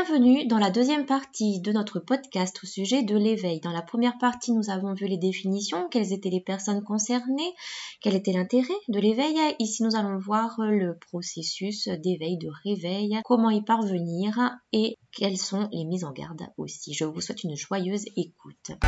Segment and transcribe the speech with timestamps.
[0.00, 3.58] Bienvenue dans la deuxième partie de notre podcast au sujet de l'éveil.
[3.60, 7.52] Dans la première partie, nous avons vu les définitions, quelles étaient les personnes concernées,
[8.00, 9.36] quel était l'intérêt de l'éveil.
[9.58, 14.38] Ici, nous allons voir le processus d'éveil, de réveil, comment y parvenir
[14.72, 16.94] et quelles sont les mises en garde aussi.
[16.94, 18.78] Je vous souhaite une joyeuse écoute.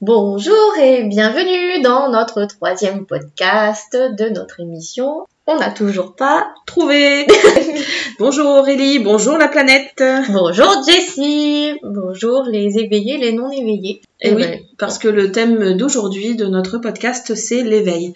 [0.00, 5.26] Bonjour et bienvenue dans notre troisième podcast de notre émission.
[5.48, 7.24] On n'a toujours pas trouvé.
[8.18, 10.02] bonjour Aurélie, bonjour la planète.
[10.30, 14.02] Bonjour Jessie, bonjour les éveillés, les non éveillés.
[14.20, 14.44] Et, oui,
[14.76, 18.14] parce que le thème d'aujourd'hui de notre podcast c'est l'éveil.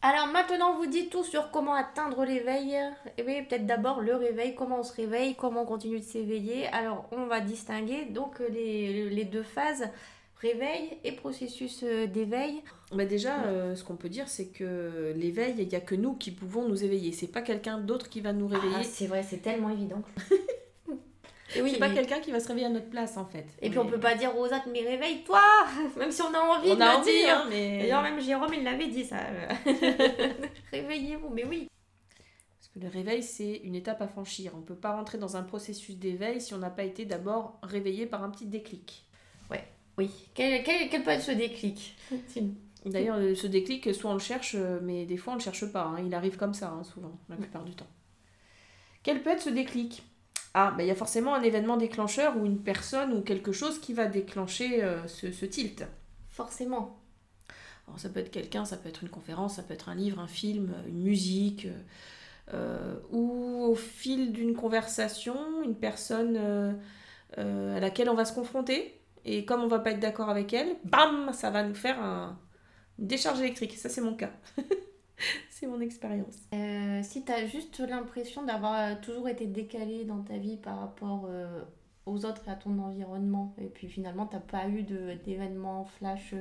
[0.00, 2.74] Alors maintenant, on vous dit tout sur comment atteindre l'éveil.
[2.74, 6.04] Et eh oui, peut-être d'abord le réveil, comment on se réveille, comment on continue de
[6.04, 6.68] s'éveiller.
[6.68, 9.88] Alors, on va distinguer donc les, deux phases
[10.40, 12.62] réveil et processus euh, d'éveil.
[12.92, 16.14] Bah déjà, euh, ce qu'on peut dire, c'est que l'éveil, il n'y a que nous
[16.14, 17.12] qui pouvons nous éveiller.
[17.12, 18.76] C'est pas quelqu'un d'autre qui va nous réveiller.
[18.78, 20.02] Ah, c'est vrai, c'est tellement évident.
[21.62, 23.46] oui, c'est pas quelqu'un qui va se réveiller à notre place en fait.
[23.62, 25.40] Et puis on peut pas dire aux autres mais réveille-toi
[25.96, 27.38] Même si on a envie on de a le dire.
[27.38, 27.78] Hein, mais...
[27.78, 29.18] D'ailleurs même Jérôme il l'avait dit ça.
[30.72, 31.68] Réveillez-vous, mais oui.
[32.58, 34.52] Parce que le réveil c'est une étape à franchir.
[34.56, 38.06] On peut pas rentrer dans un processus d'éveil si on n'a pas été d'abord réveillé
[38.06, 39.05] par un petit déclic.
[39.98, 40.10] Oui.
[40.34, 41.96] Quel, quel, peut être ce déclic
[42.84, 45.66] D'ailleurs, euh, ce déclic, soit on le cherche, euh, mais des fois on le cherche
[45.72, 45.84] pas.
[45.84, 46.02] Hein.
[46.04, 47.88] Il arrive comme ça, hein, souvent, la plupart du temps.
[49.02, 50.02] Quel peut être ce déclic?
[50.58, 53.78] Ah, ben, il y a forcément un événement déclencheur ou une personne ou quelque chose
[53.78, 55.84] qui va déclencher euh, ce, tilt.
[56.30, 56.98] Forcément.
[57.86, 60.18] Alors, ça peut être quelqu'un, ça peut être une conférence, ça peut être un livre,
[60.18, 61.68] un film, une musique,
[62.54, 66.38] euh, ou au fil d'une conversation, une personne
[67.36, 70.52] euh, à laquelle on va se confronter, et comme on va pas être d'accord avec
[70.52, 72.38] elle, bam, ça va nous faire un,
[72.98, 73.76] une décharge électrique.
[73.76, 74.30] Ça, c'est mon cas.
[75.50, 76.36] c'est mon expérience.
[76.54, 80.78] Euh, si tu as juste l'impression d'avoir euh, toujours été décalé dans ta vie par
[80.78, 81.62] rapport euh,
[82.06, 86.32] aux autres et à ton environnement, et puis finalement tu pas eu d'événements flash.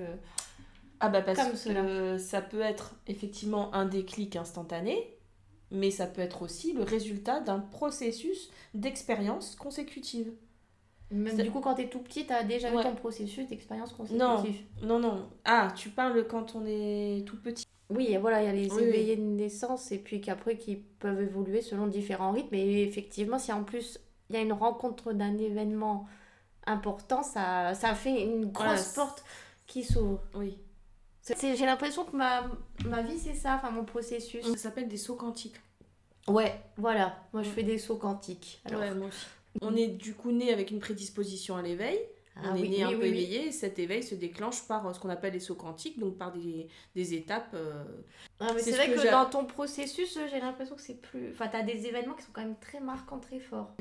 [1.00, 5.18] ah bah parce que ça peut être effectivement un déclic instantané,
[5.72, 10.32] mais ça peut être aussi le résultat d'un processus d'expérience consécutive.
[11.12, 13.94] Même du coup, quand tu es tout petit, tu as déjà eu ton processus d'expérience
[13.94, 14.66] consécutive.
[14.82, 15.30] Non, non, non.
[15.46, 17.66] Ah, tu parles quand on est tout petit.
[17.90, 21.62] Oui, voilà, il y a les éveillés de naissance et puis qu'après qui peuvent évoluer
[21.62, 22.56] selon différents rythmes.
[22.56, 24.00] Et effectivement, si en plus
[24.30, 26.08] il y a une rencontre d'un événement
[26.66, 29.24] important, ça, ça fait une grosse porte
[29.68, 30.20] qui s'ouvre.
[30.34, 30.58] Oui.
[31.40, 32.44] J'ai l'impression que ma,
[32.86, 34.44] ma vie, c'est ça, enfin mon processus.
[34.46, 35.60] Ça s'appelle des sauts quantiques.
[36.28, 37.18] Ouais, voilà.
[37.34, 38.62] Moi, je fais des sauts quantiques.
[38.66, 39.26] Alors, moi aussi.
[39.62, 42.00] On est du coup né avec une prédisposition à l'éveil.
[42.38, 45.10] Ah on est né un peu éveillé, cet éveil se déclenche par euh, ce qu'on
[45.10, 47.52] appelle les sauts quantiques, donc par des, des étapes.
[47.54, 47.84] Euh,
[48.42, 51.32] ah, c'est vrai que, dans ton processus, j'ai l'impression que c'est plus.
[51.32, 53.74] Enfin, tu as des événements qui sont quand même très marquants, très forts.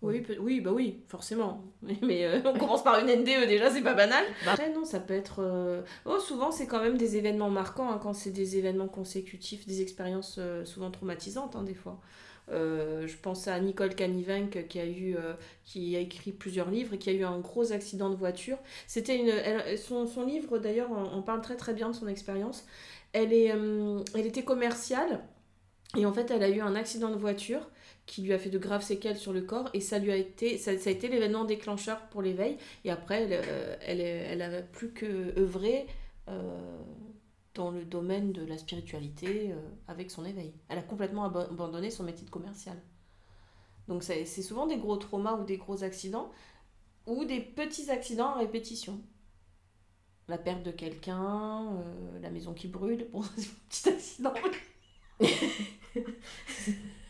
[0.00, 1.62] Oui, oui, bah oui, forcément.
[2.02, 4.24] Mais, euh, on commence par une NDE déjà, c'est pas banal.
[4.46, 5.84] Bah, après, non, ça peut être.
[6.06, 9.82] Oh, souvent, c'est quand même des événements marquants, hein, quand c'est des événements consécutifs, des
[9.82, 12.00] expériences souvent traumatisantes, hein, des fois.
[12.50, 15.32] Euh, je pense à Nicole Canivank qui a, eu, euh,
[15.64, 18.58] qui a écrit plusieurs livres et qui a eu un gros accident de voiture.
[18.86, 22.66] C'était une, son, son, livre, d'ailleurs, on, parle très très bien de son expérience.
[23.12, 25.20] Elle, est, euh, elle était commerciale
[25.96, 27.70] et en fait, elle a eu un accident de voiture
[28.06, 30.58] qui lui a fait de graves séquelles sur le corps et ça lui a été
[30.58, 33.40] ça, a été l'événement déclencheur pour l'éveil et après elle,
[33.80, 35.86] elle, elle, a plus que œuvré
[37.54, 40.54] dans le domaine de la spiritualité euh, avec son éveil.
[40.68, 42.80] Elle a complètement abandonné son métier de commercial.
[43.88, 46.30] Donc c'est souvent des gros traumas ou des gros accidents
[47.06, 49.00] ou des petits accidents en répétition.
[50.26, 53.22] La perte de quelqu'un, euh, la maison qui brûle, bon,
[53.68, 54.34] c'est un petit accident.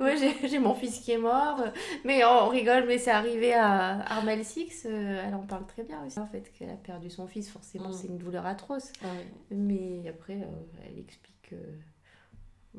[0.00, 1.60] Ouais, j'ai mon fils qui est mort.
[2.04, 4.86] Mais on rigole, mais c'est arrivé à Armel Six.
[4.86, 6.18] Euh, elle en parle très bien aussi.
[6.18, 7.92] En fait, qu'elle a perdu son fils, forcément, mm.
[7.92, 8.92] c'est une douleur atroce.
[9.02, 9.08] Ah
[9.50, 11.78] mais après, euh, elle explique euh,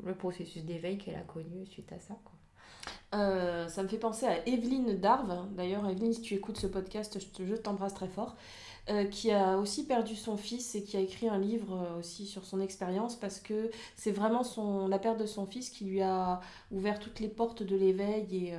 [0.02, 2.16] le processus d'éveil qu'elle a connu suite à ça.
[2.24, 3.68] Quoi.
[3.68, 5.48] ça me fait penser à Evelyne Darve.
[5.54, 8.36] D'ailleurs, Evelyne, si tu écoutes ce podcast, je t'embrasse très fort.
[8.90, 12.26] Euh, qui a aussi perdu son fils et qui a écrit un livre euh, aussi
[12.26, 16.02] sur son expérience parce que c'est vraiment son, la perte de son fils qui lui
[16.02, 18.58] a ouvert toutes les portes de l'éveil et, euh,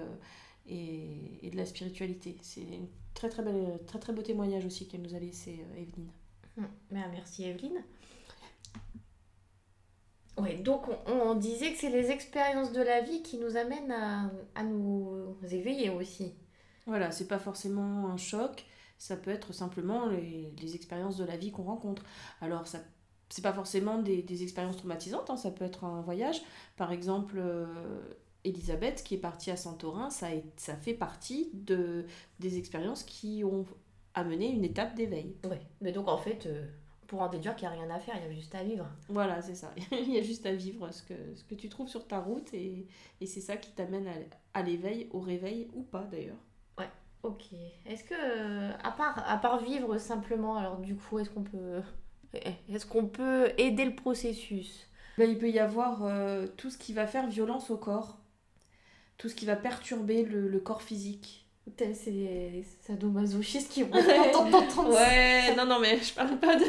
[0.66, 2.38] et, et, de la spiritualité.
[2.42, 6.10] C'est un très très, belle, très très beau témoignage aussi qu'elle nous a laissé, Evelyne.
[6.58, 7.84] Hum, merci Evelyne.
[10.40, 13.92] Oui, donc on, on, disait que c'est les expériences de la vie qui nous amènent
[13.92, 16.34] à, à nous éveiller aussi.
[16.88, 18.66] Voilà, c'est pas forcément un choc,
[18.98, 22.04] ça peut être simplement les, expériences de la vie qu'on rencontre.
[22.42, 22.80] Alors ça,
[23.30, 26.42] c'est pas forcément des, expériences traumatisantes, hein, ça peut être un voyage.
[26.78, 27.66] Par exemple, euh,
[28.44, 30.28] Elisabeth qui est partie à Santorin, ça,
[30.58, 32.06] ça fait partie de,
[32.40, 33.66] des expériences qui ont
[34.14, 35.36] amené une étape d'éveil.
[35.44, 36.66] Oui, mais donc en fait, euh,
[37.08, 38.88] pour en déduire qu'il n'y a rien à faire, il y a juste à vivre.
[39.10, 39.74] Voilà, c'est ça.
[39.92, 42.54] il y a juste à vivre ce que, ce que tu trouves sur ta route
[42.54, 42.88] et,
[43.22, 44.14] et c'est ça qui t'amène à,
[44.54, 46.38] à l'éveil, au réveil ou pas d'ailleurs.
[47.26, 47.46] Ok.
[47.86, 51.82] Est-ce que, à part, à part vivre simplement, alors du coup, est-ce qu'on peut,
[52.70, 54.88] est-ce qu'on peut aider le processus?
[55.18, 58.20] Ben, Il peut y avoir euh, tout ce qui va faire violence au corps,
[59.18, 61.48] tout ce qui va perturber le, le corps physique.
[61.78, 66.66] C'est les sadomasochistes qui vont Ouais, non, non, mais je parle pas de.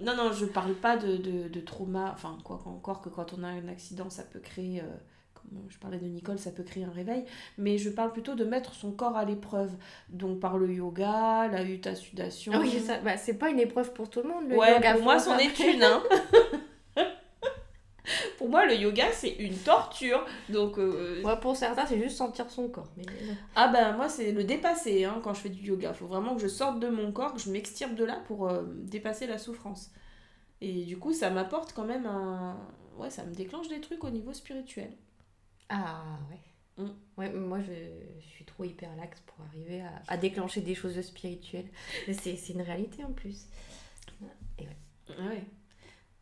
[0.00, 2.12] non, non, je parle pas de, de, de, trauma.
[2.14, 4.80] Enfin, quoi encore que quand on a un accident, ça peut créer.
[4.80, 4.96] Euh,
[5.50, 7.24] comme je parlais de Nicole, ça peut créer un réveil.
[7.58, 9.72] Mais je parle plutôt de mettre son corps à l'épreuve.
[10.08, 12.52] Donc par le yoga, la utah sudation.
[12.54, 15.02] Ah oui, ça, bah, c'est pas une épreuve pour tout le monde, le ouais, Pour
[15.02, 16.02] moi, c'en est une, hein.
[18.38, 20.24] pour moi, le yoga, c'est une torture.
[20.48, 22.90] Donc, euh, pour certains, c'est juste sentir son corps.
[22.96, 23.04] Mais...
[23.54, 25.90] Ah ben, moi, c'est le dépasser hein, quand je fais du yoga.
[25.94, 28.48] Il faut vraiment que je sorte de mon corps, que je m'extirpe de là pour
[28.48, 29.90] euh, dépasser la souffrance.
[30.60, 32.56] Et du coup, ça m'apporte quand même un...
[32.98, 34.90] Ouais, ça me déclenche des trucs au niveau spirituel.
[35.74, 36.84] Ah ouais.
[36.84, 36.90] Mm.
[37.16, 37.72] Ouais, moi je,
[38.20, 41.68] je, suis trop hyper laxe pour arriver à, à déclencher des choses spirituelles.
[42.12, 43.46] C'est une réalité en plus.
[44.58, 44.76] Et ouais.
[45.18, 45.44] Ah ouais.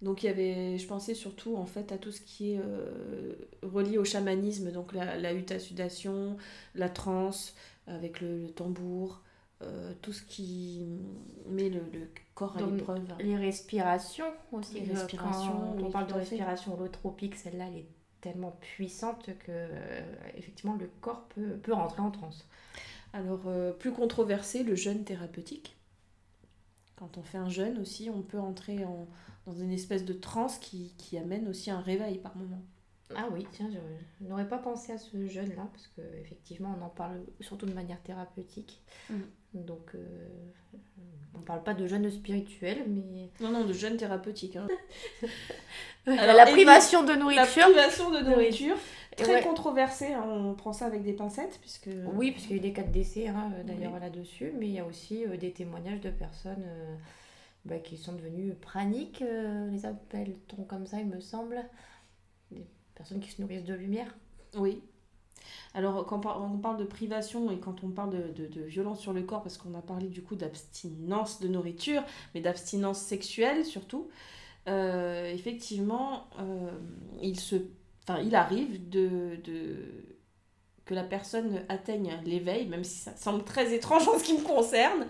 [0.03, 3.35] Donc il y avait, je pensais surtout en fait à tout ce qui est euh,
[3.63, 6.39] relié au chamanisme, donc la, la sudation,
[6.75, 7.55] la transe
[7.87, 9.21] avec le, tambour,
[9.63, 10.87] euh, tout ce qui
[11.47, 11.83] met le,
[12.35, 13.03] corps à l'épreuve.
[13.19, 14.81] Les respirations aussi.
[14.81, 17.89] Les respirations, quand on parle de respiration holotropique, celle-là elle est
[18.21, 20.03] tellement puissante que euh,
[20.37, 22.47] effectivement le corps peut, rentrer en transe.
[23.13, 25.77] Alors plus controversé, le jeûne thérapeutique.
[26.97, 29.09] Quand on fait un jeûne aussi, on peut entrer en
[29.47, 32.63] dans une espèce de transe qui, qui amène aussi un réveil par moment.
[33.17, 37.21] Ah oui, tiens, je, n'aurais pas pensé à ce jeûne-là, parce qu'effectivement, on en parle
[37.41, 38.83] surtout de manière thérapeutique.
[39.09, 39.15] Mm.
[39.55, 40.29] Donc, euh,
[41.35, 43.31] on parle pas de jeûne spirituel, mais...
[43.41, 44.57] Non, non, de jeûne thérapeutique.
[44.57, 44.69] Hein.
[46.07, 47.43] Alors, la privation de nourriture.
[47.43, 48.77] La privation de nourriture,
[49.17, 51.91] très controversée, hein, on prend ça avec des pincettes, puisque...
[52.15, 54.79] Oui, puisqu'il y a eu des cas de décès, hein, d'ailleurs, là-dessus, mais il y
[54.79, 56.65] a aussi euh, des témoignages de personnes...
[56.67, 56.97] Euh,
[57.67, 61.63] bah, qui sont devenus praniques, euh, les appelle-t-on comme ça, il me semble.
[62.51, 62.67] Des
[63.01, 64.15] personnes qui se nourrissent de lumière.
[64.57, 64.83] Oui.
[65.73, 69.23] Alors, quand on parle de privation et quand on parle de, de, violence sur le
[69.23, 72.03] corps, parce qu'on a parlé du coup d'abstinence de nourriture,
[72.35, 74.09] mais d'abstinence sexuelle surtout,
[74.69, 76.71] euh, effectivement, euh,
[77.23, 77.57] il, se,
[78.23, 79.77] il arrive de, de,
[80.85, 84.45] que la personne atteigne l'éveil, même si ça semble très étrange en ce qui me
[84.45, 85.07] concerne,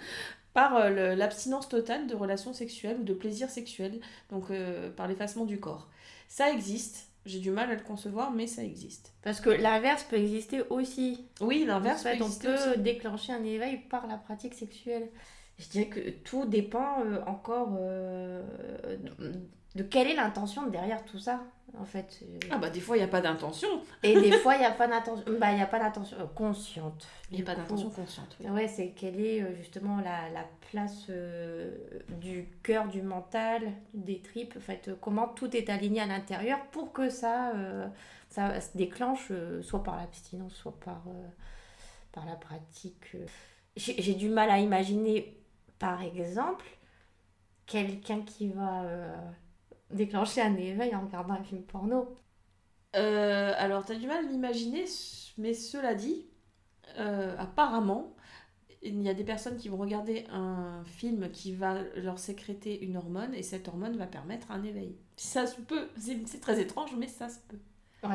[0.53, 4.01] par euh, l'abstinence totale de relations sexuelles ou de plaisir sexuel,
[4.31, 4.53] donc
[4.97, 5.89] par l'effacement du corps.
[6.29, 9.15] Ça existe, j'ai du mal à le concevoir, mais ça existe.
[9.23, 11.27] Parce que l'inverse peut exister aussi.
[11.41, 15.09] Oui, l'inverse peut exister On peut déclencher un éveil par la pratique sexuelle.
[15.59, 17.77] Je dirais que tout dépend euh, encore
[19.75, 21.41] de quelle est l'intention derrière tout ça
[21.79, 23.69] en fait ah bah des fois il n'y a pas d'intention.
[24.03, 26.27] Et des fois il n'y a pas d'intention bah il y a pas d'intention euh,
[26.27, 27.07] consciente.
[27.31, 28.51] Il n'y a pas d'intention consciente oui.
[28.51, 31.77] ouais c'est quelle est euh, justement la, la place euh,
[32.21, 36.93] du cœur du mental des tripes en fait comment tout est aligné à l'intérieur pour
[36.93, 37.53] que ça
[38.29, 41.03] ça se déclenche soit par l'abstinence soit par
[42.13, 43.17] par la pratique
[43.77, 45.37] j'ai du mal à imaginer
[45.79, 46.67] par exemple
[47.67, 48.85] quelqu'un qui va
[49.91, 52.15] déclencher un éveil en regardant un film porno
[52.97, 54.85] euh, Alors, t'as du mal à l'imaginer,
[55.39, 56.27] mais cela dit,
[56.99, 58.15] euh, apparemment,
[58.83, 62.97] il y a des personnes qui vont regarder un film qui va leur sécréter une
[62.97, 64.97] hormone et cette hormone va permettre un éveil.
[65.17, 67.59] Ça se peut, c'est très étrange, mais ça se peut.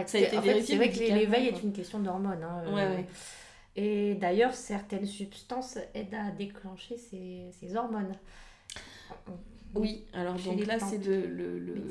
[0.08, 2.44] c'est vrai que l'éveil est une question d'hormones.
[2.44, 3.01] Hein, euh,
[3.75, 8.15] et d'ailleurs, certaines substances aident à déclencher ces, ces hormones.
[9.75, 11.84] Oui, alors donc là c'est le, le,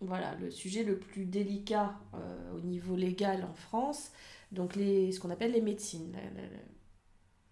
[0.00, 4.12] voilà, le sujet le plus délicat euh, au niveau légal en France,
[4.52, 6.12] donc les, ce qu'on appelle les médecines.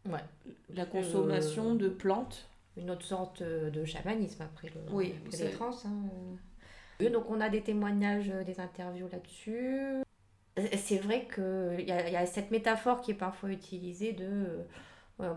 [0.06, 0.24] La, ouais.
[0.74, 2.48] la consommation de plantes.
[2.76, 5.70] Une autre sorte euh, de chamanisme après, le, oui, les trans.
[5.84, 7.10] Hein.
[7.10, 10.04] Donc on a des témoignages, euh, des interviews là-dessus.
[10.76, 14.64] C'est vrai qu'il y, y a cette métaphore qui est parfois utilisée de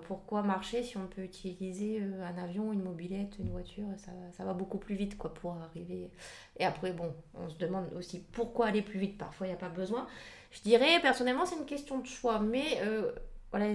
[0.08, 4.46] pourquoi marcher si on peut utiliser euh, un avion, une mobilette, une voiture, ça, ça,
[4.46, 6.12] va beaucoup plus vite quoi pour arriver.
[6.58, 9.60] Et après, bon, on se demande aussi pourquoi aller plus vite, parfois il n'y a
[9.60, 10.08] pas besoin.
[10.52, 13.12] Je dirais personnellement c'est une question de choix, mais euh,
[13.50, 13.68] voilà,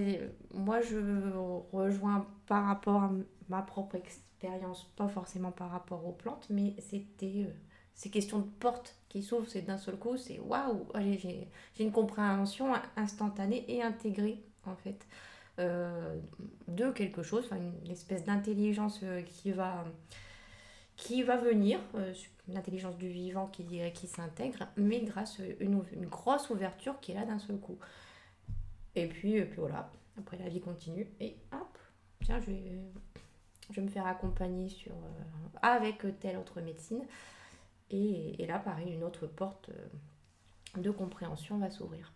[0.53, 0.97] moi je
[1.73, 3.11] rejoins par rapport à
[3.49, 7.53] ma propre expérience pas forcément par rapport aux plantes, mais c'était euh,
[7.95, 11.49] ces questions de porte qui s'ouvrent, c'est d'un seul coup, c'est waouh, j'ai
[11.79, 15.26] une compréhension instantanée et intégrée en fait euh,
[15.57, 21.79] de quelque chose, une espèce d'intelligence euh, qui va venir,
[22.47, 27.25] l'intelligence du vivant qui, qui s'intègre, mais grâce à une, grosse ouverture qui est là
[27.25, 27.77] d'un seul coup.
[28.95, 31.77] Et puis, voilà, après la vie continue, et hop,
[32.23, 32.51] tiens, je
[33.75, 34.91] vais me faire accompagner euh,
[35.61, 37.03] avec telle autre médecine.
[37.89, 42.13] Et, là, pareil, une autre porte euh, de compréhension va s'ouvrir.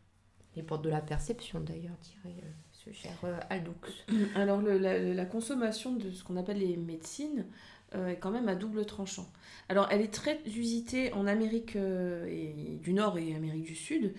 [0.55, 2.51] Les portes de la perception, d'ailleurs, dirait euh,
[2.91, 3.11] cher
[3.49, 3.73] Aldous.
[4.35, 7.45] Alors, le, la, consommation de ce qu'on appelle les médecines
[7.93, 9.29] est quand même à double tranchant.
[9.67, 14.13] Alors, elle est très usitée en Amérique et, du Nord et Amérique du Sud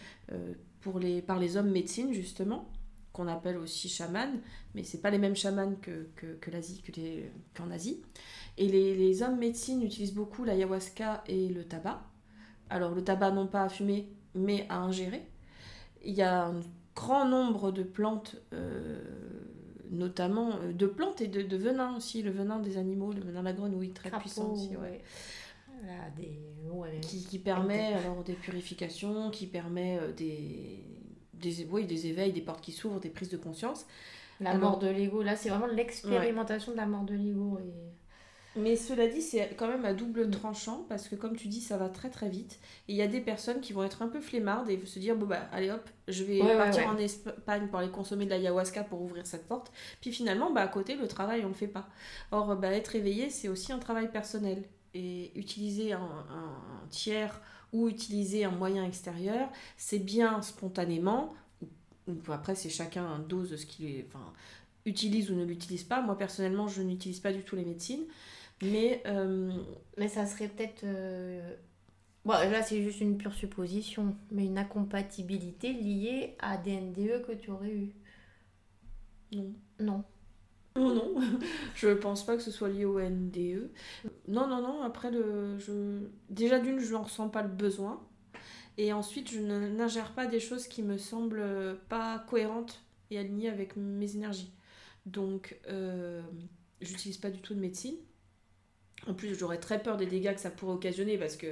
[1.27, 2.71] par les hommes médecines, justement
[3.13, 4.41] qu'on appelle aussi chaman,
[4.75, 6.93] mais c'est pas les mêmes chamans que, que, que l'Asie, que
[7.55, 8.03] qu'en Asie.
[8.59, 12.03] Et les, hommes médecine utilisent beaucoup l'ayahuasca et le tabac.
[12.71, 15.27] Alors le tabac non pas à fumer, mais à ingérer.
[16.05, 16.53] Il y a
[16.95, 19.01] grand nombre de plantes, euh,
[19.91, 23.41] notamment euh, de plantes et de, de venin aussi, le venin des animaux, le venin
[23.41, 24.77] de la grenouille, très puissant aussi.
[24.77, 25.01] Ouais.
[26.17, 26.39] des...
[27.01, 30.85] Qui, qui, permet alors des purifications, qui permet euh, des,
[31.35, 33.87] des, oui, des éveils, des portes qui s'ouvrent, des prises de conscience.
[34.41, 37.59] La mort de l'ego, là c'est vraiment l'expérimentation de la mort de l'ego.
[37.61, 37.73] Et...
[38.55, 40.31] Mais cela dit, c'est quand même à double mm.
[40.31, 42.59] tranchant parce que comme tu dis, ça va très très vite.
[42.89, 45.17] Et il y a des personnes qui vont être un peu flemmardes et se dire,
[45.17, 49.01] bon bah allez hop, je vais partir en Espagne pour aller consommer de l'ayahuasca pour
[49.01, 49.73] ouvrir cette porte.
[50.01, 51.89] Puis finalement, bah à côté, le travail, on le fait pas.
[52.31, 54.65] Or, bah, être éveillé, c'est aussi un travail personnel.
[54.95, 57.41] Et utiliser un, un tiers
[57.73, 61.35] ou utiliser un moyen extérieur, c'est bien spontanément,
[62.07, 64.33] ou, après c'est chacun dose ce qu'il enfin,
[64.85, 66.03] utilise ou ne l'utilise pas.
[66.03, 68.05] Moi personnellement, je n'utilise pas du tout les médecines,
[68.63, 69.03] mais...
[69.07, 69.53] Euh,
[69.99, 70.85] mais ça serait peut-être...
[70.85, 71.55] Euh,
[72.25, 77.33] bon, là c'est juste une pure supposition, mais une incompatibilité liée à des NDE que
[77.33, 77.95] tu aurais eu.
[79.33, 79.53] Non.
[79.81, 80.05] Non.
[80.77, 81.15] Non, non,
[81.75, 83.71] je pense pas que ce soit lié au NDE.
[84.29, 86.01] Non, non, non, après, le, je...
[86.31, 88.03] déjà d'une, je n'en ressens pas le besoin.
[88.79, 93.77] Et ensuite, je n'ingère pas des choses qui me semblent pas cohérentes et alignées avec
[93.77, 94.51] mes énergies.
[95.05, 96.23] Donc, euh,
[96.81, 97.97] j'utilise pas du tout de médecine.
[99.09, 101.49] En plus, j'aurais très peur des dégâts que ça pourrait occasionner parce que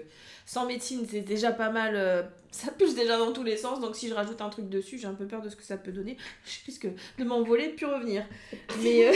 [0.47, 1.97] sans médecine, c'est déjà pas mal.
[1.97, 3.81] Euh, ça pulse déjà dans tous les sens.
[3.81, 5.77] Donc, si je rajoute un truc dessus, j'ai un peu peur de ce que ça
[5.77, 6.17] peut donner.
[6.63, 6.89] Puisque
[7.19, 8.25] de m'envoler, puis revenir.
[8.83, 9.13] Mais, euh,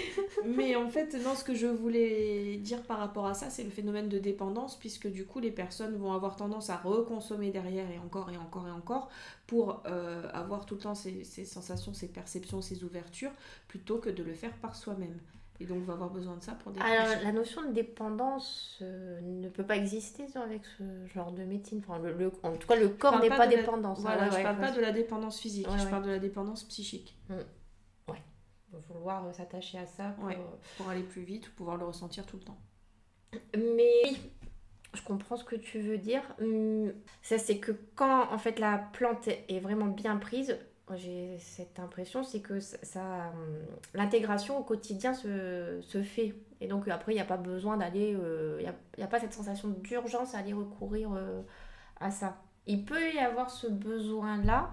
[0.44, 3.70] mais en fait, non, ce que je voulais dire par rapport à ça, c'est le
[3.70, 4.78] phénomène de dépendance.
[4.78, 8.68] Puisque du coup, les personnes vont avoir tendance à reconsommer derrière et encore et encore
[8.68, 9.08] et encore
[9.46, 13.32] pour euh, avoir tout le temps ces sensations, ces perceptions, ces ouvertures,
[13.66, 15.18] plutôt que de le faire par soi-même.
[15.60, 16.94] Et donc, on va avoir besoin de ça pour déclencher.
[16.94, 21.82] Alors, la notion de dépendance euh, ne peut pas exister avec ce genre de médecine.
[21.86, 23.94] Enfin, le, en tout cas, le corps n'est pas, dépendant.
[23.94, 27.16] Voilà, je parle pas de la dépendance physique, je parle de la dépendance psychique.
[27.28, 27.34] Mmh.
[28.08, 28.22] Ouais.
[28.88, 30.28] vouloir euh, s'attacher à ça pour...
[30.28, 30.34] Euh,
[30.76, 32.58] pour aller plus vite, pouvoir le ressentir tout le temps.
[33.56, 34.14] Mais
[34.94, 36.22] je comprends ce que tu veux dire.
[36.40, 36.90] Mmh,
[37.22, 40.56] ça, c'est que quand en fait la plante est vraiment bien prise,
[40.96, 43.58] j'ai cette impression, c'est que ça, hum,
[43.94, 46.34] l'intégration au quotidien se, se, fait.
[46.60, 49.20] Et donc après, il n'y a pas besoin d'aller, euh, il n'y a, a, pas
[49.20, 51.42] cette sensation d'urgence à aller recourir euh,
[52.00, 52.38] à ça.
[52.66, 54.70] Il peut y avoir ce besoin-là,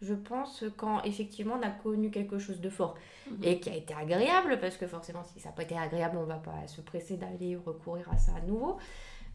[0.00, 2.96] je pense, quand effectivement on a connu quelque chose de fort
[3.30, 3.38] mhm.
[3.42, 6.22] et qui a été agréable, parce que forcément, si ça n'a pas été agréable, on
[6.22, 8.78] ne va pas se presser d'aller recourir à ça à nouveau.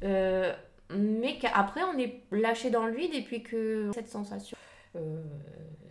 [0.03, 0.53] Euh,
[0.89, 4.72] mais qu'après, on est lâché dans le vide et puis que cette sensation euh,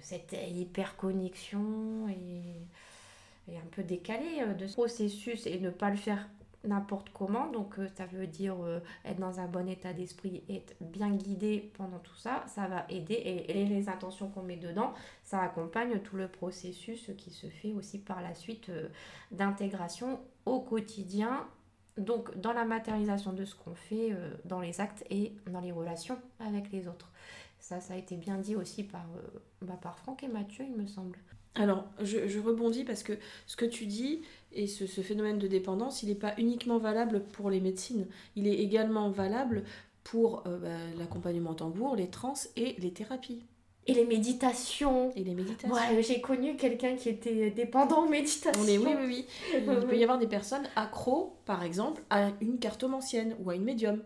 [0.02, 5.96] cette hyper connexion et, un peu décalée euh, de ce processus et ne pas le
[5.96, 6.28] faire
[6.64, 7.48] n'importe comment.
[7.48, 8.56] Donc euh, ça veut dire
[9.04, 13.14] être dans un bon état d'esprit, être bien guidé pendant tout ça, ça va aider.
[13.48, 14.92] Et, les intentions qu'on met dedans,
[15.22, 18.70] ça accompagne tout le processus qui se fait aussi par la suite
[19.30, 21.46] d'intégration au quotidien.
[21.98, 24.16] Donc dans la matérialisation de ce qu'on fait
[24.46, 27.12] dans les actes et dans les relations avec les autres.
[27.62, 30.74] Ça, ça a été bien dit aussi par, euh, bah, par Franck et Mathieu, il
[30.74, 31.16] me semble.
[31.54, 33.12] Alors, je, je, rebondis parce que
[33.46, 37.22] ce que tu dis et ce, ce phénomène de dépendance, il n'est pas uniquement valable
[37.22, 39.62] pour les médecines, il est également valable
[40.02, 43.44] pour euh, bah, l'accompagnement en tambour, les trans et les thérapies.
[43.86, 45.12] Et les méditations.
[45.14, 45.72] Et les méditations.
[45.72, 48.60] Ouais, j'ai connu quelqu'un qui était dépendant aux méditations.
[48.60, 49.26] oui, oui, oui.
[49.54, 53.64] Il peut y avoir des personnes accros, par exemple, à une cartomancienne ou à une
[53.64, 54.02] médium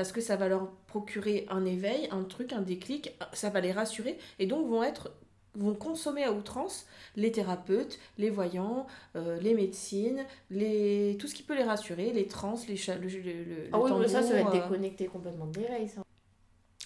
[0.00, 3.70] parce que ça va leur procurer un éveil, un truc, un déclic, ça va les
[3.70, 5.12] rassurer et donc vont être
[5.54, 11.18] vont consommer à outrance les thérapeutes, les voyants, euh, les médecines, les...
[11.20, 14.08] tout ce qui peut les rassurer, les trans, les le, le, le, Ah oui, mais
[14.08, 16.02] ça, ça va être déconnecté complètement des réveils, ça.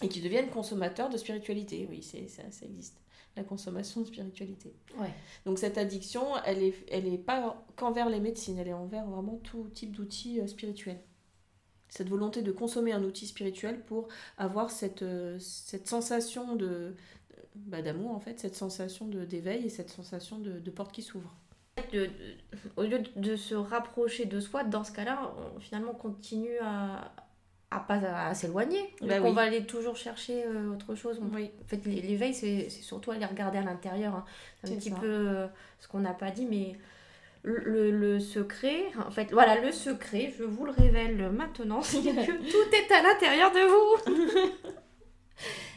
[0.03, 2.97] Et qui deviennent consommateurs de spiritualité, oui, c'est, ça, ça existe
[3.37, 4.75] la consommation de spiritualité.
[4.99, 5.13] Ouais.
[5.47, 9.39] Donc cette addiction, elle est, elle est pas qu'envers les médecines, elle est envers vraiment
[9.45, 10.99] tout type d'outils euh, spirituels.
[11.95, 16.97] Cette volonté de consommer un outil spirituel pour avoir cette, euh, cette sensation de
[17.55, 21.03] bah, d'amour en fait, cette sensation de d'éveil et cette sensation de, de porte qui
[21.03, 21.33] s'ouvre.
[22.77, 27.13] Au lieu de se rapprocher de soi, dans ce cas-là, on finalement continue à,
[27.71, 28.93] à pas à, s'éloigner.
[29.01, 31.21] Bah on va aller toujours chercher euh, autre chose.
[31.33, 31.53] Oui.
[31.63, 34.17] En fait, l'éveil, c'est surtout aller regarder à l'intérieur.
[34.17, 34.25] Hein.
[34.65, 35.47] C'est un petit peu euh,
[35.79, 36.77] ce qu'on n'a pas dit, mais
[37.45, 42.51] le, le, secret, en fait, voilà, le secret, je vous le révèle maintenant, c'est que
[42.51, 44.61] tout est à l'intérieur de vous.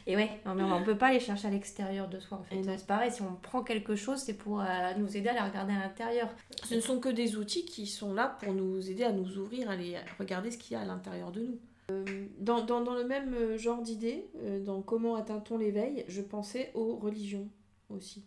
[0.10, 2.44] Et ouais, non, mais on ne peut pas aller chercher à l'extérieur de soi en
[2.44, 2.56] fait.
[2.64, 5.74] C'est pareil, si on prend quelque chose, c'est pour euh, nous aider à la regarder
[5.74, 6.30] à l'intérieur.
[6.64, 9.70] Ce ne sont que des outils qui sont là pour nous aider à nous ouvrir,
[9.70, 11.60] à aller regarder ce qu'il y a à l'intérieur de nous.
[11.92, 12.06] Euh,
[12.40, 16.96] dans, dans, dans, le même genre d'idée, euh, dans comment atteint-on l'éveil, je pensais aux
[16.96, 17.50] religions
[17.90, 18.26] aussi.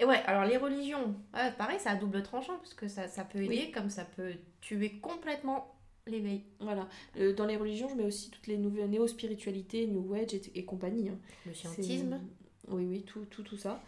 [0.00, 1.14] Et ouais, alors les religions,
[1.58, 4.98] pareil, ça a double tranchant, parce que ça, ça peut aider comme ça peut tuer
[5.00, 5.74] complètement
[6.06, 6.42] l'éveil.
[6.58, 6.88] Voilà.
[7.36, 11.10] dans les religions, je mets aussi toutes les nouvelles néo-spiritualités, New Age et, compagnie.
[11.10, 11.18] Hein.
[11.46, 12.20] Le scientisme.
[12.68, 13.82] Oui, oui, tout, tout, tout ça.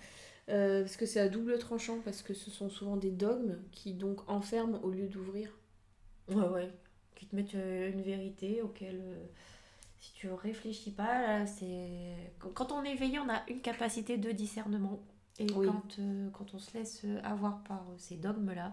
[0.47, 4.29] parce que c'est à double tranchant, parce que ce sont souvent des dogmes qui donc
[4.29, 5.51] enferment au lieu d'ouvrir.
[6.29, 6.71] Ouais, ouais
[7.23, 9.25] qui te mettent euh, une vérité auquel euh,
[10.01, 15.01] si tu réfléchis pas, c'est quand on est éveillé, on a une capacité de discernement.
[15.39, 18.73] Et quand, euh, quand on se laisse avoir par ces dogmes-là,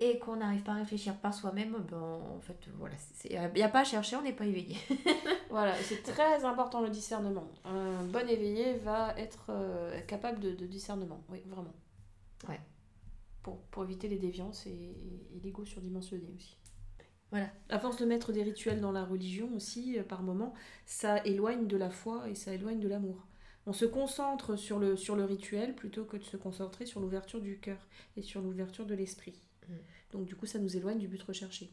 [0.00, 2.94] et qu'on n'arrive pas à réfléchir par soi-même, ben, en fait, voilà,
[3.24, 4.76] il n'y a pas à chercher, on n'est pas éveillé.
[5.50, 7.48] voilà, c'est très important le discernement.
[7.64, 9.52] Un bon éveillé va être
[10.08, 11.74] capable de, discernement, oui, vraiment.
[12.48, 12.60] Ouais.
[13.42, 16.56] Pour, pour éviter les déviances et, et l'ego surdimensionné aussi.
[17.32, 17.46] Voilà.
[17.70, 20.52] À force de mettre des rituels dans la religion aussi, euh, par moment,
[20.84, 23.26] ça éloigne de la foi et ça éloigne de l'amour.
[23.66, 27.40] On se concentre sur le, sur le rituel plutôt que de se concentrer sur l'ouverture
[27.40, 27.78] du cœur
[28.16, 29.40] et sur l'ouverture de l'esprit.
[29.68, 29.74] Mm.
[30.12, 31.70] Donc du coup, ça nous éloigne du but recherché.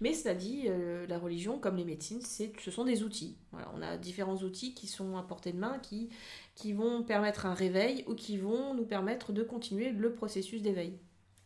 [0.00, 3.36] Mais cela dit, euh, la religion, comme les médecines, ce sont des outils.
[3.74, 6.08] on a différents outils qui sont à portée de main, qui,
[6.54, 10.98] qui vont permettre un réveil ou qui vont nous permettre de continuer le processus d'éveil.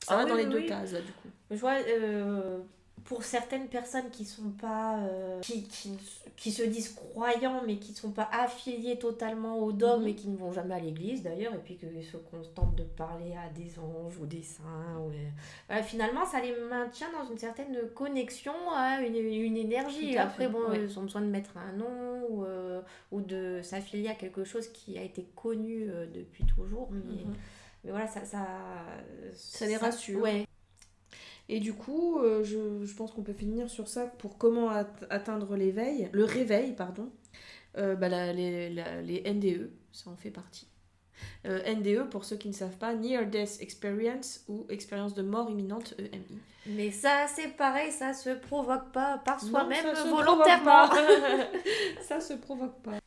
[0.07, 1.29] Ça ah va dans les deux cases, là, du coup.
[1.51, 2.61] Je vois, euh,
[3.05, 5.97] pour certaines personnes qui sont pas euh, qui, qui,
[6.37, 10.09] qui, se disent croyants mais qui sont pas affiliés totalement au dogme mhm.
[10.09, 13.35] et qui ne vont jamais à l'église d'ailleurs et puis qu'ils se contentent de parler
[13.35, 15.11] à des anges ou des saints ou...
[15.73, 20.73] Euh, finalement ça les maintient dans une certaine connexion à une, une énergie après bon
[20.73, 22.83] ils ont besoin de mettre un nom ou, euh,
[23.13, 27.35] ou de s'affilier à quelque chose qui a été connu depuis toujours mais, mhm.
[27.85, 28.47] mais voilà ça ça,
[29.33, 30.47] ça les rassure ouais
[31.53, 34.71] et du coup, euh, je, je, pense qu'on peut finir sur ça pour comment
[35.11, 37.11] atteindre l'éveil, le réveil, pardon.
[37.77, 40.69] Euh, bah, les, les, NDE, ça en fait partie.
[41.47, 45.51] Euh, NDE, pour ceux qui ne savent pas, Near Death Experience ou expérience de mort
[45.51, 46.39] imminente, EMI.
[46.67, 50.89] Mais ça, c'est pareil, ça se provoque pas par soi-même volontairement.
[52.03, 53.01] ça se provoque pas.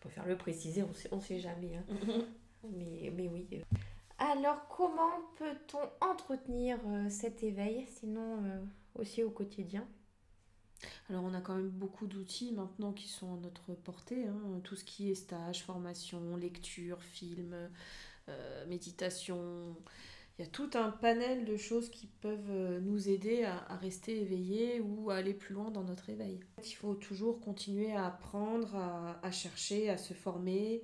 [0.00, 1.76] Faut faire le préciser, on sait, on sait jamais.
[1.76, 2.24] Hein.
[2.72, 3.46] mais, mais oui.
[4.32, 9.86] Alors, comment peut-on entretenir euh, cet éveil, sinon euh, aussi au quotidien?
[11.10, 14.60] Alors on a quand même beaucoup d'outils maintenant qui sont à notre portée, hein.
[14.64, 17.54] tout ce qui est stage, formation, lecture, film,
[18.30, 19.76] euh, méditation.
[20.38, 24.80] Il y a tout un panel de choses qui peuvent nous aider à, rester éveillés
[24.80, 26.40] ou à aller plus loin dans notre éveil.
[26.64, 30.82] Il faut toujours continuer à apprendre, à chercher, à se former,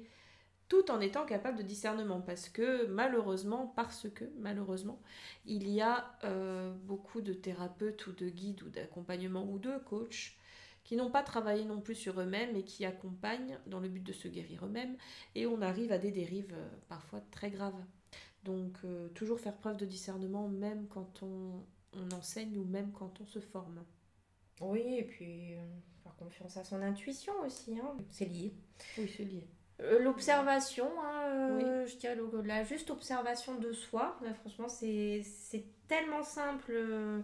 [0.71, 5.03] tout en étant capable de discernement parce que malheureusement, parce que malheureusement,
[5.45, 10.37] il y a euh, beaucoup de thérapeutes ou de guides ou d'accompagnement ou de coachs
[10.85, 14.13] qui n'ont pas travaillé non plus sur eux-mêmes et qui accompagnent dans le but de
[14.13, 14.97] se guérir eux-mêmes
[15.35, 17.85] et on arrive à des dérives euh, parfois très graves.
[18.45, 21.65] Donc euh, toujours faire preuve de discernement même quand on,
[22.13, 23.85] enseigne ou même quand on se forme.
[24.61, 25.55] Oui, et puis
[26.05, 27.97] faire confiance à son intuition aussi, hein.
[28.13, 28.55] c'est lié.
[28.97, 29.49] Oui, c'est lié.
[29.83, 35.25] Euh, l'observation, hein, euh, je dirais la juste observation de soi, franchement c'est
[35.89, 37.23] tellement simple euh,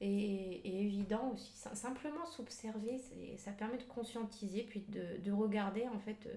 [0.00, 1.52] et, évident aussi.
[1.74, 3.00] Simplement s'observer,
[3.36, 6.28] ça permet de conscientiser, puis de, regarder en fait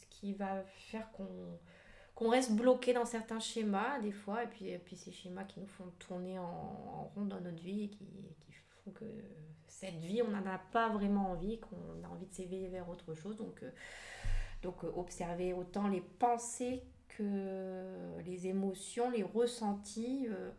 [0.00, 4.78] ce qui va faire qu'on reste bloqué dans certains schémas des fois, et puis, et
[4.78, 8.06] puis ces schémas qui nous font tourner en, rond dans notre vie et qui,
[8.40, 8.52] qui
[8.84, 9.04] font que
[9.68, 13.14] cette vie, on n'en a pas vraiment envie, qu'on a envie de s'éveiller vers autre
[13.14, 13.36] chose.
[13.36, 13.62] Donc
[14.66, 20.50] donc euh, observer autant les pensées que les émotions, les ressentis, euh,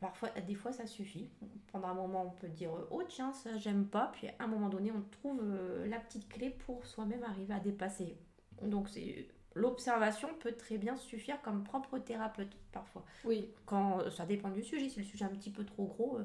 [0.00, 1.30] parfois, des fois ça suffit.
[1.70, 4.68] Pendant un moment, on peut dire oh tiens, ça j'aime pas, puis à un moment
[4.68, 8.16] donné, on trouve euh, la petite clé pour soi-même arriver à dépasser.
[8.62, 13.04] Donc c'est l'observation peut très bien suffire comme propre thérapeute parfois.
[13.24, 13.48] Oui.
[13.64, 16.24] Quand ça dépend du sujet, si le sujet est un petit peu trop gros, euh,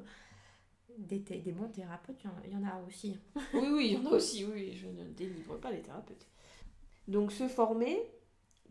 [0.97, 3.19] des, des bons thérapeutes, il y, en a aussi.
[3.53, 6.25] oui, oui, il y en a aussi, oui, je ne délivre pas les thérapeutes.
[7.07, 7.97] Donc se former,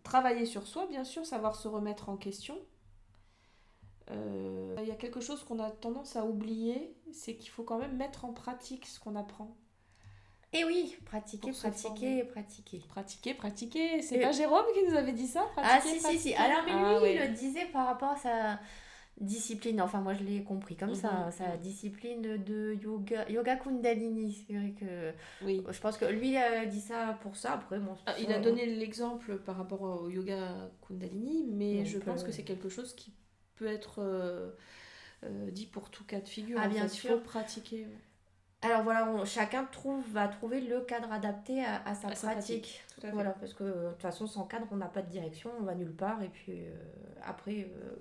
[0.02, 2.58] travailler sur soi, bien sûr, savoir se remettre en question.
[4.10, 7.78] Euh, il y a quelque chose qu'on a tendance à oublier, c'est qu'il faut quand
[7.78, 9.56] même mettre en pratique ce qu'on apprend.
[10.52, 12.78] Et eh oui, pratiquer, pratiquer, pratiquer.
[12.88, 14.02] Pratiquer, pratiquer.
[14.02, 16.34] C'est pas Jérôme qui nous avait dit ça Ah si, si, si.
[16.34, 18.60] Alors, mais ah lui, il le disait par rapport à sa
[19.20, 19.80] discipline.
[19.80, 21.26] Enfin, moi, je l'ai compris comme ça.
[21.26, 21.60] Mhm, sa mhm.
[21.60, 24.32] discipline de yoga, yoga kundalini.
[24.32, 25.12] C'est vrai que...
[25.44, 25.62] Oui.
[25.70, 27.52] Je pense que lui a dit ça pour ça.
[27.54, 32.22] Après, bon, ah, il a donné l'exemple par rapport au yoga kundalini, mais je pense
[32.22, 33.12] que c'est quelque chose qui
[33.56, 34.00] peut être...
[34.00, 34.50] Euh,
[35.24, 36.58] euh, dit pour tout cas de figure.
[36.60, 37.10] Ah, bien sûr.
[37.10, 37.86] Il faut pratiquer.
[38.62, 42.82] Alors voilà, chacun trouve, va trouver le cadre adapté à, sa, pratique.
[43.12, 45.74] Voilà, parce que de toute façon, sans cadre, on n'a pas de direction, on va
[45.74, 46.22] nulle part.
[46.22, 46.74] Et puis euh,
[47.22, 47.96] après, euh,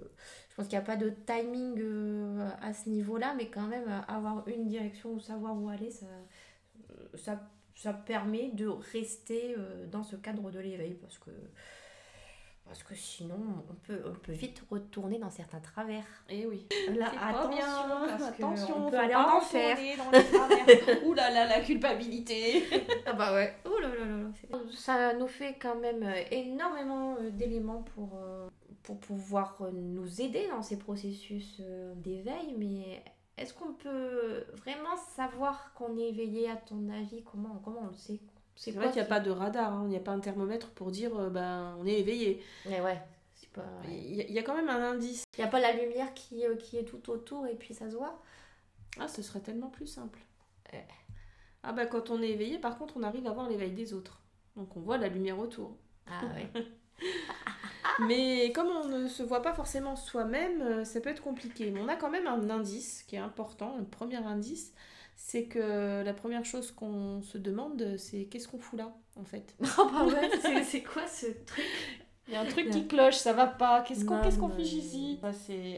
[0.49, 4.03] je pense qu'il n'y a pas de timing euh, à ce niveau-là, mais quand même,
[4.07, 6.07] avoir une direction ou savoir où aller, ça,
[7.15, 7.41] ça,
[7.75, 9.55] ça permet de rester
[9.91, 10.93] dans ce cadre de l'éveil.
[10.93, 11.31] Parce que
[12.65, 13.37] parce que sinon,
[13.69, 16.03] on peut, on peut vite retourner dans certains travers.
[16.29, 16.67] Et eh oui.
[16.97, 17.61] Là, attention,
[18.07, 19.77] parce attention, on peut aller en enfer.
[19.97, 21.05] Dans les travers.
[21.05, 22.63] Ouh là là, la culpabilité.
[23.05, 23.55] ah bah ouais.
[23.65, 24.59] Ouh là là là.
[24.75, 28.49] Ça nous fait quand même euh, énormément euh, d'éléments pour, euh,
[28.81, 31.61] pour pouvoir nous aider dans ces processus
[31.97, 33.03] d'éveil, mais
[33.37, 37.23] est-ce qu'on peut vraiment savoir qu'on est éveillé à ton avis?
[37.23, 38.19] Comment, comment on le sait?
[38.55, 39.81] C'est vrai qu'il n'y a pas de radar, hein.
[39.85, 42.43] il n'y a pas un thermomètre pour dire euh, ben, on est éveillé.
[42.67, 43.01] Mais ouais,
[43.33, 43.65] c'est pas.
[43.87, 45.23] Il y, a quand même un indice.
[45.37, 47.89] Il n'y a pas la lumière qui, euh, qui est tout autour et puis ça
[47.89, 48.21] se voit.
[48.99, 50.19] Ah, ce serait tellement plus simple.
[51.63, 54.21] Ah bah quand on est éveillé, par contre, on arrive à voir l'éveil des autres.
[54.55, 55.75] Donc on voit la lumière autour.
[56.07, 56.51] Ah ouais.
[58.07, 61.71] Mais comme on ne se voit pas forcément soi-même, euh, ça peut être compliqué.
[61.71, 64.73] Mais on a quand même un indice qui est important, un premier indice,
[65.15, 69.55] c'est que la première chose qu'on se demande, c'est qu'est-ce qu'on fout là, en fait.
[69.77, 71.65] Oh bah ouais, c'est quoi ce truc?
[72.27, 73.81] Il y a un truc qui cloche, ça va pas.
[73.83, 75.19] Qu'est-ce qu'on qu'est-ce qu'on fiche ici?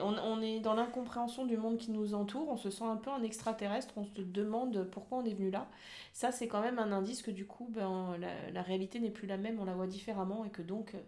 [0.02, 3.10] on, on, est dans l'incompréhension du monde qui nous entoure, on se sent un peu
[3.10, 5.68] un extraterrestre, on se demande pourquoi on est venu là.
[6.14, 9.28] Ça, c'est quand même un indice que du coup, ben, la, la réalité n'est plus
[9.28, 11.00] la même, on la voit différemment et que donc, euh,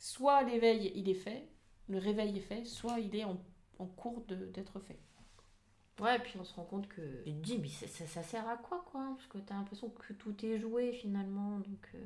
[0.00, 1.46] soit l'éveil, il est fait,
[1.88, 3.36] le réveil est fait, soit il est en,
[3.78, 4.98] en cours d'être fait.
[6.00, 8.48] Ouais, et puis on se rend compte que tu te dis, mais ça, ça, sert
[8.48, 11.58] à quoi, quoi Parce que t'as l'impression que tout est joué finalement.
[11.58, 11.98] Donc, euh.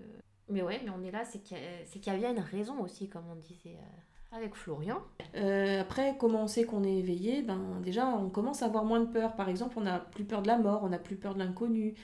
[0.48, 2.16] Mais ouais, mais on est là, c'est qu'il y, a...
[2.16, 5.02] y, a une raison aussi, comme on disait euh, avec Florian.
[5.36, 7.42] Euh, après, comment on sait qu'on est éveillé?
[7.42, 9.36] Ben déjà, on commence à avoir moins de peur.
[9.36, 11.94] Par exemple, on n'a plus peur de la mort, on n'a plus peur de l'inconnu.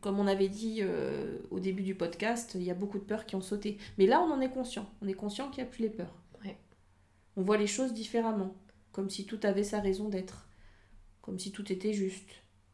[0.00, 0.82] Comme on avait dit
[1.50, 3.78] au début du podcast, il y a beaucoup de peurs qui ont sauté.
[3.98, 4.86] Mais là, on en est conscient.
[5.00, 6.14] On est conscient qu'il n'y a plus les peurs.
[6.44, 6.56] Ouais.
[7.36, 8.54] On voit les choses différemment,
[8.92, 10.46] comme si tout avait sa raison d'être
[11.22, 12.28] comme si tout était juste.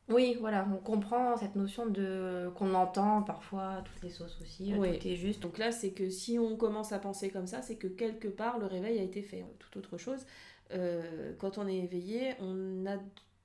[0.08, 4.84] Oui, voilà, on comprend cette notion de qu'on entend parfois toutes les sauces aussi, tout
[4.84, 5.40] est juste.
[5.42, 8.58] Donc là, c'est que si on commence à penser comme ça, c'est que quelque part
[8.58, 9.44] le réveil a été fait.
[9.58, 10.24] Tout autre chose,
[10.72, 12.96] euh, quand on est éveillé, on a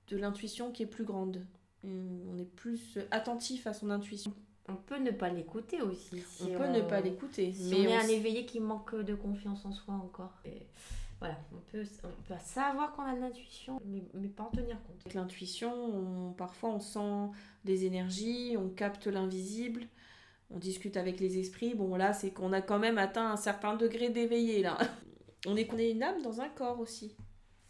[0.08, 1.46] de l'intuition qui est plus grande.
[1.84, 4.34] On est plus attentif à son intuition.
[4.70, 6.24] On peut ne pas l'écouter aussi.
[6.42, 7.52] on peut ne pas l'écouter.
[7.52, 10.42] Si mais on est un éveillé qui manque de confiance en soi encore.
[11.24, 14.76] Voilà, on peut, on peut savoir qu'on a de l'intuition, mais, mais, pas en tenir
[14.84, 14.98] compte.
[15.06, 17.32] Avec l'intuition, parfois on sent
[17.64, 19.88] des énergies, on capte l'invisible,
[20.50, 21.76] on discute avec les esprits.
[21.76, 24.78] Bon, là, c'est qu'on a quand même atteint un certain degré d'éveillé, là.
[25.48, 27.16] on est qu'on est une âme dans un corps aussi.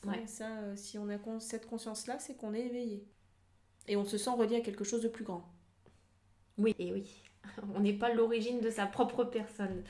[0.07, 0.25] Ouais.
[0.25, 3.07] Ça, euh, si on a cette conscience-là, c'est qu'on est éveillé.
[3.87, 5.47] Et on se sent relié à quelque chose de plus grand.
[6.57, 7.21] Oui, et oui.
[7.75, 9.83] On n'est pas l'origine de sa propre personne.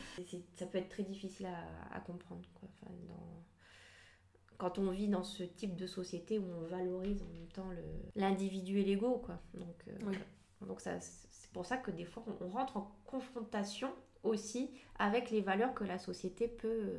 [0.56, 2.42] Ça peut être très difficile à, à comprendre.
[2.56, 2.68] Quoi.
[2.74, 3.33] Enfin, dans
[4.64, 7.68] quand on vit dans ce type de société où on valorise en même temps
[8.16, 9.38] l'individu et l'ego quoi.
[9.56, 10.12] Donc euh,
[10.66, 13.92] donc ça c'est pour ça que des fois on, rentre en confrontation
[14.24, 16.94] aussi avec les valeurs que la société peut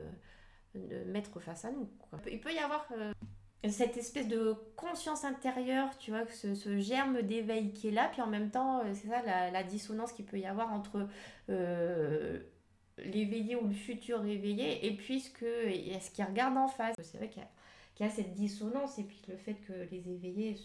[0.77, 1.88] euh, mettre face à nous
[2.31, 3.14] il peut y avoir euh,
[3.70, 8.27] cette espèce de conscience intérieure, tu vois, ce, germe d'éveil qui est là, puis en
[8.27, 11.09] même temps, c'est ça la, dissonance qu'il peut y avoir entre
[12.99, 16.97] l'éveillé ou le futur réveillé, et puisque ce qui regarde en face.
[17.03, 17.43] C'est vrai qu'il
[18.01, 20.57] y, a cette dissonance, et puis le fait que les éveillés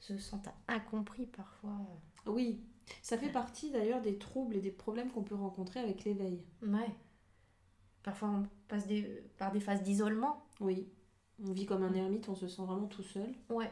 [0.00, 1.78] se, sentent incompris parfois.
[2.26, 2.60] Oui,
[3.02, 6.42] ça fait partie d'ailleurs des troubles et des problèmes qu'on peut rencontrer avec l'éveil.
[6.62, 6.90] Ouais.
[8.02, 9.02] parfois on passe des,
[9.38, 10.44] par des phases d'isolement.
[10.60, 10.88] Oui.
[11.44, 13.34] On vit comme un ermite, on se sent vraiment tout seul.
[13.50, 13.70] Ouais.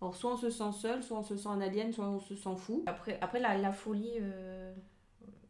[0.00, 2.36] Alors soit on se sent seul, soit on se sent un alien, soit on se
[2.36, 2.84] sent fou.
[2.86, 4.72] Après, après la, la folie, euh,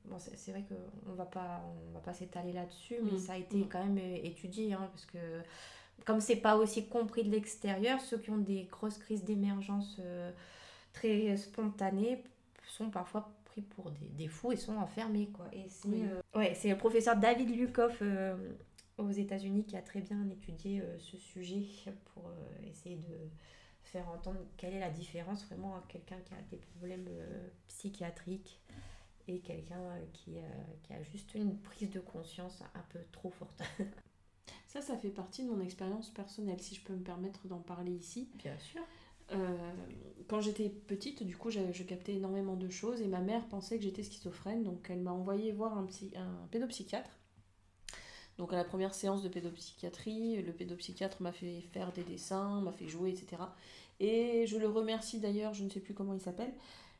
[0.09, 3.19] bon, c'est vrai qu'on va pas, on va pas s'étaler là-dessus, mais Mm.
[3.19, 3.69] ça a été Mm.
[3.69, 5.19] quand même euh, étudié, hein, parce que
[6.05, 10.31] comme c'est pas aussi compris de l'extérieur, ceux qui ont des grosses crises d'émergence euh,
[10.93, 12.23] très spontanées
[12.67, 15.29] sont parfois pris pour des, des fous et sont enfermés.
[15.33, 15.47] Quoi.
[15.53, 16.03] Et c'est Oui.
[16.05, 18.37] euh, ouais, c'est le professeur David Lukoff euh,
[18.99, 21.63] aux États-Unis qui a très bien étudié ce sujet
[22.15, 22.31] pour
[22.69, 23.17] essayer de
[23.85, 27.09] faire entendre quelle est la différence vraiment à quelqu'un qui a des problèmes
[27.69, 28.61] psychiatriques
[29.29, 30.43] et quelqu'un euh, qui, euh,
[30.83, 33.63] qui a juste une prise de conscience un peu trop forte.
[34.67, 37.93] Ça, ça fait partie de mon expérience personnelle, si je peux me permettre d'en parler
[37.93, 38.29] ici.
[38.35, 38.83] Bien sûr.
[39.33, 39.57] Euh,
[40.27, 43.85] quand j'étais petite, du coup, je captais énormément de choses et ma mère pensait que
[43.85, 47.11] j'étais schizophrène, donc elle m'a envoyé voir un, psy, un pédopsychiatre.
[48.37, 52.73] Donc à la première séance de pédopsychiatrie, le pédopsychiatre m'a fait faire des dessins, m'a
[52.73, 53.43] fait jouer, etc.
[54.01, 56.53] Et je le remercie d'ailleurs, je ne sais plus comment il s'appelle,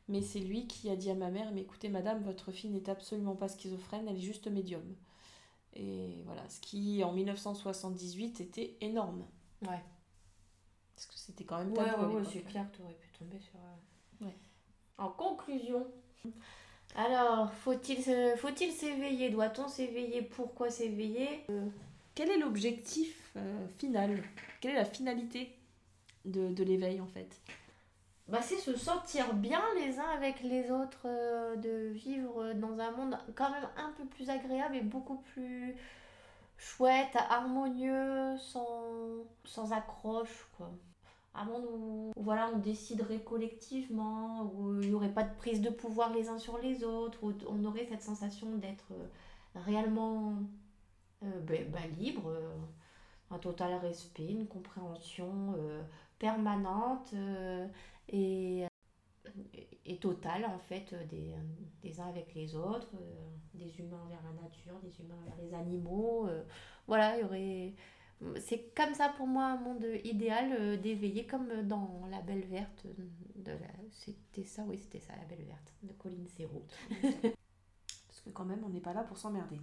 [0.09, 2.89] mais c'est lui qui a dit à ma mère, mais écoutez madame, votre fille n'est
[2.89, 4.83] absolument pas schizophrène, elle est juste médium.
[5.75, 9.23] Et voilà, ce qui en 1978 était énorme.
[9.61, 9.81] Ouais.
[10.95, 13.07] Parce que c'était quand même Ouais, tabou ouais, ouais, c'est clair que tu aurais pu
[13.17, 13.55] tomber sur.
[13.55, 14.35] euh, Ouais.
[14.97, 15.87] En conclusion.
[16.95, 18.01] Alors, faut-il
[18.37, 19.29] faut-il s'éveiller?
[19.29, 20.23] Doit-on s'éveiller?
[20.23, 21.45] Pourquoi s'éveiller?
[22.15, 24.21] Quel est l'objectif euh, final?
[24.59, 25.55] Quelle est la finalité
[26.25, 27.39] de, de l'éveil en fait?
[28.29, 32.91] Bah, C'est se sentir bien les uns avec les autres, euh, de vivre dans un
[32.91, 35.75] monde quand même un peu plus agréable et beaucoup plus
[36.57, 40.69] chouette, harmonieux, sans, sans accroche, quoi.
[41.35, 45.69] Un monde où, voilà, on déciderait collectivement, où il n'y aurait pas de prise de
[45.69, 49.05] pouvoir les uns sur les autres, où on aurait cette sensation d'être euh,
[49.55, 50.33] réellement
[51.23, 52.55] euh, ben, ben, libre, euh,
[53.31, 55.81] un total respect, une compréhension euh,
[56.17, 57.67] permanente euh,
[58.09, 58.65] et,
[59.85, 61.33] et totale en fait des,
[61.81, 65.53] des uns avec les autres, euh, des humains vers la nature, des humains vers les
[65.53, 66.27] animaux.
[66.27, 66.43] euh,
[66.87, 67.73] voilà, il y aurait
[68.37, 72.85] c'est comme ça pour moi un monde idéal euh, d'éveiller comme dans La Belle Verte
[73.35, 73.67] de la...
[73.91, 76.65] c'était ça oui c'était ça La Belle Verte de Colline Serrault
[78.07, 79.59] Parce que quand même on n'est pas là pour s'emmerder.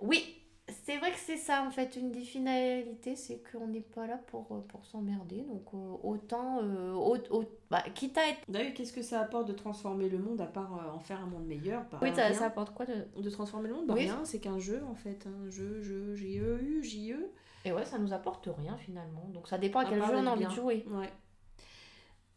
[0.00, 0.39] oui
[0.84, 4.18] c'est vrai que c'est ça en fait une des finalités c'est qu'on n'est pas là
[4.28, 8.74] pour, euh, pour s'emmerder donc euh, autant euh, au, au- bah, quitte à être D'ailleurs,
[8.74, 11.46] qu'est-ce que ça apporte de transformer le monde à part euh, en faire un monde
[11.46, 11.84] meilleur?
[11.90, 13.20] Bah, oui ça, apporte quoi de...
[13.20, 13.86] De transformer le monde?
[13.86, 14.02] Bah, Oui.
[14.04, 15.26] Rien, c'est qu'un jeu en fait.
[15.26, 17.30] Un jeu, jeu, J-E-U, J-E.
[17.64, 20.26] et ouais ça nous apporte rien finalement donc ça dépend à À quel jeu on
[20.26, 21.10] a envie de jouer Ouais.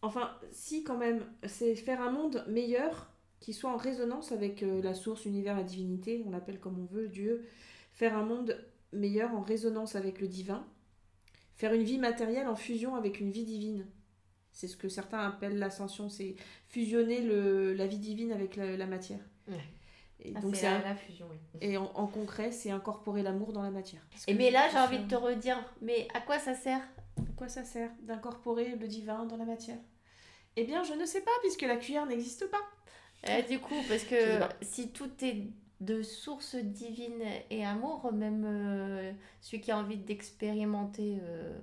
[0.02, 4.82] Enfin, si quand même, c'est faire un monde meilleur qui soit en résonance avec euh,
[4.82, 7.46] la source, l'univers, la divinité, on l'appelle comme on veut, Dieu.
[7.94, 10.68] Faire un monde meilleur en résonance avec le divin.
[11.56, 13.86] Faire une vie matérielle en fusion avec une vie divine.
[14.52, 16.36] C'est ce que certains appellent l'ascension, c'est
[16.68, 19.20] fusionner le, la vie divine avec la, la matière.
[19.48, 19.56] Ouais.
[20.20, 23.64] Et Ah, donc c'est la, fusion oui et en, en concret, c'est incorporer l'amour dans
[23.64, 24.02] la matière.
[24.28, 26.82] Et mais là j'ai envie de te redire mais à quoi ça sert?
[27.18, 29.80] À quoi ça sert d'incorporer le divin dans la matière?
[30.56, 32.62] Eh bien, je ne sais pas, puisque la cuillère n'existe pas.
[33.28, 34.16] Euh, du coup, parce que
[34.62, 35.48] si tout est
[35.86, 41.60] de source divine et amour, même euh, celui qui a envie d'expérimenter, euh,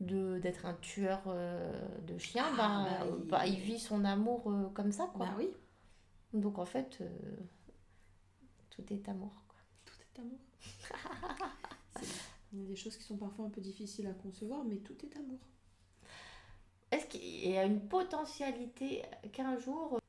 [0.00, 1.70] de d'être un tueur euh,
[2.06, 3.60] de chiens, Ah, bah, bah, il- bah, il...
[3.60, 5.26] vit son amour comme ça, quoi.
[5.26, 5.48] Bah oui,
[6.32, 7.02] Donc en fait,
[8.70, 9.44] tout est amour.
[9.48, 9.58] Quoi.
[9.84, 10.38] tout est amour.
[12.52, 14.96] Il y a des choses qui sont parfois un peu difficiles à concevoir, mais tout
[15.04, 15.38] est amour.
[16.90, 19.02] Est-ce qu'il y a une potentialité
[19.32, 19.99] qu'un jour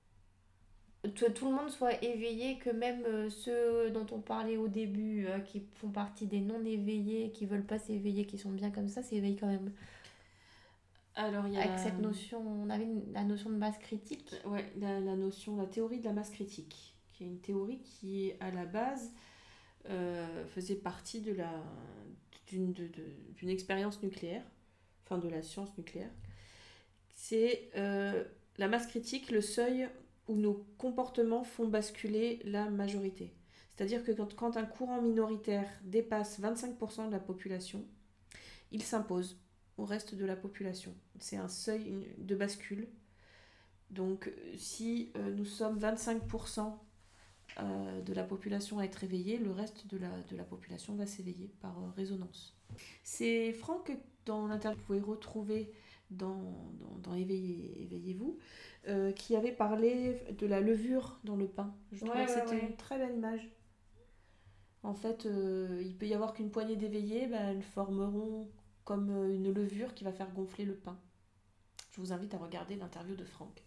[1.23, 5.25] euh, tout, le monde soit éveillé, que même euh, ceux dont on parlait au début,
[5.27, 9.03] euh, qui font partie des non-éveillés, qui veulent pas s'éveiller, qui sont bien comme ça,
[9.03, 9.71] s'éveillent quand même
[11.15, 14.33] Alors, il y a Avec cette notion, on avait la notion de masse critique.
[14.45, 18.31] Ouais, la, la notion, la théorie de la masse critique, qui est une théorie qui,
[18.39, 19.11] à la base,
[19.89, 21.51] euh, faisait partie de la
[22.47, 24.43] d'une de- de- d'une expérience nucléaire,
[25.05, 26.09] enfin de la science nucléaire.
[27.15, 28.23] C'est euh,
[28.57, 29.87] la masse critique, le seuil
[30.31, 33.33] où nos comportements font basculer la majorité.
[33.75, 37.85] C'est-à-dire que quand, un courant minoritaire dépasse 25% de la population,
[38.71, 39.39] il s'impose
[39.77, 40.93] au reste de la population.
[41.19, 42.87] C'est un seuil de bascule
[43.91, 46.73] donc, euh, si euh, nous sommes 25%
[47.59, 51.75] euh, de la population à être éveillée, le reste de la, population va s'éveiller par
[51.95, 52.57] résonance.
[53.03, 53.91] C'est Franck,
[54.25, 55.71] dans l'interview que vous pouvez retrouver
[56.09, 58.37] dans, dans, dans Éveillez- Éveillez-vous,
[58.87, 61.73] euh, qui avait parlé de la levure dans le pain.
[61.91, 62.69] Je Ouais, que ouais, c'était ouais.
[62.69, 63.49] une très belle image.
[64.83, 68.49] En fait, euh, il peut y avoir qu'une poignée d'éveillés, bah, elles formeront
[68.83, 70.99] comme euh, une levure qui va faire gonfler le pain.
[71.91, 73.63] Je vous invite à regarder l'interview de Franck.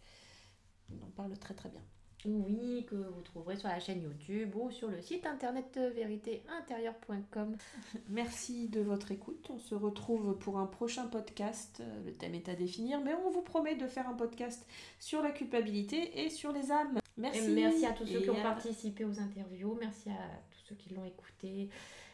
[0.90, 1.82] Il en parle très très bien.
[2.24, 7.56] Oui, que vous trouverez sur la chaîne YouTube ou sur le site internet véritéintérieure.com.
[8.08, 9.46] Merci de votre écoute.
[9.50, 11.82] On se retrouve pour un prochain podcast.
[12.04, 14.66] Le thème est à définir, mais on vous promet de faire un podcast
[14.98, 16.98] sur la culpabilité et sur les âmes.
[17.16, 17.50] Merci.
[17.50, 19.76] merci à tous ceux qui ont participé aux interviews.
[19.80, 21.68] Merci à tous ceux qui l'ont écouté.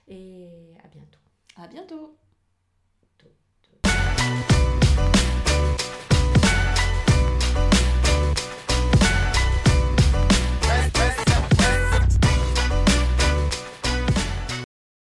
[0.08, 0.48] Et
[0.84, 1.18] à bientôt.
[1.56, 2.16] À bientôt.